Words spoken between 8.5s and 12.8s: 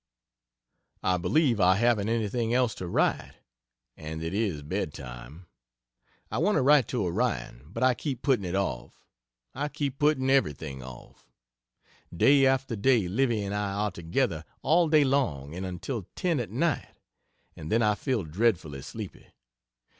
off I keep putting everything off. Day after